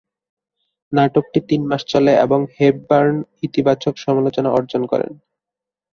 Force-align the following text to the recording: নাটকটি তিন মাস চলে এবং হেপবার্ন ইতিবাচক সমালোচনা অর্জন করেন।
নাটকটি 0.93 1.39
তিন 1.49 1.61
মাস 1.69 1.81
চলে 1.93 2.13
এবং 2.25 2.39
হেপবার্ন 2.57 3.15
ইতিবাচক 3.43 3.93
সমালোচনা 3.97 4.49
অর্জন 4.51 4.81
করেন। 4.91 5.11